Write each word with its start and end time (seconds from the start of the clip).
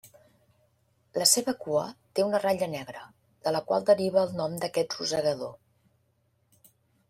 La 1.21 1.27
seva 1.31 1.53
cua 1.65 1.83
té 2.19 2.25
una 2.31 2.41
ratlla 2.45 2.71
negra, 2.73 3.05
de 3.45 3.55
la 3.57 3.63
qual 3.69 3.87
deriva 3.93 4.25
el 4.27 4.35
nom 4.43 4.59
d'aquest 4.65 4.99
rosegador. 5.01 5.57